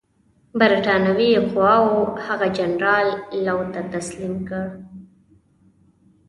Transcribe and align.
برټانوي 0.59 1.31
قواوو 1.51 1.99
هغه 2.25 2.47
جنرال 2.57 3.07
لو 3.45 3.57
ته 3.73 3.81
تسلیم 3.93 4.33
کړ. 4.49 4.65